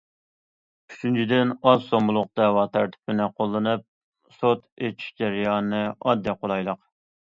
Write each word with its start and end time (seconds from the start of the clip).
ئۈچىنچىدىن، 0.93 1.51
ئاز 1.73 1.85
سوممىلىق 1.91 2.33
دەۋا 2.41 2.65
تەرتىپىنى 2.79 3.29
قوللىنىپ 3.37 3.87
سوت 4.41 4.69
ئېچىش 4.69 5.15
جەريانى 5.25 5.89
ئاددىي، 5.95 6.41
قولايلىق. 6.45 6.87